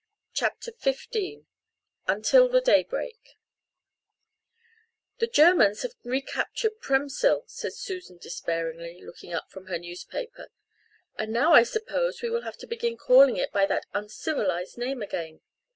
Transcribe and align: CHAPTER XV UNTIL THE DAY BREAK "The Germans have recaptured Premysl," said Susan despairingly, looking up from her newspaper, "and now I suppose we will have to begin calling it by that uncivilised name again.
CHAPTER 0.33 0.71
XV 0.81 1.45
UNTIL 2.07 2.49
THE 2.49 2.59
DAY 2.61 2.81
BREAK 2.81 3.37
"The 5.19 5.27
Germans 5.27 5.83
have 5.83 5.93
recaptured 6.03 6.79
Premysl," 6.81 7.43
said 7.45 7.75
Susan 7.75 8.17
despairingly, 8.17 8.99
looking 9.03 9.31
up 9.31 9.51
from 9.51 9.67
her 9.67 9.77
newspaper, 9.77 10.47
"and 11.19 11.31
now 11.31 11.53
I 11.53 11.61
suppose 11.61 12.23
we 12.23 12.31
will 12.31 12.41
have 12.41 12.57
to 12.57 12.65
begin 12.65 12.97
calling 12.97 13.37
it 13.37 13.51
by 13.51 13.67
that 13.67 13.85
uncivilised 13.93 14.75
name 14.75 15.03
again. 15.03 15.41